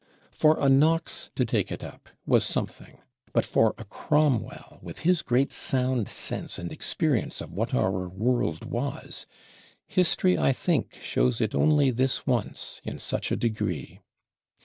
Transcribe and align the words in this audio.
For 0.31 0.57
a 0.59 0.67
Knox 0.67 1.29
to 1.35 1.45
take 1.45 1.71
it 1.71 1.83
up 1.83 2.09
was 2.25 2.43
something; 2.43 2.97
but 3.33 3.45
for 3.45 3.75
a 3.77 3.83
Cromwell, 3.85 4.79
with 4.81 5.01
his 5.01 5.21
great 5.21 5.51
sound 5.51 6.09
sense 6.09 6.57
and 6.57 6.71
experience 6.71 7.39
of 7.39 7.53
what 7.53 7.75
our 7.75 8.09
world 8.09 8.65
was, 8.65 9.27
History, 9.85 10.39
I 10.39 10.53
think, 10.53 10.97
shows 11.03 11.39
it 11.39 11.53
only 11.53 11.91
this 11.91 12.25
once 12.25 12.81
in 12.83 12.97
such 12.97 13.31
a 13.31 13.35
degree. 13.35 13.99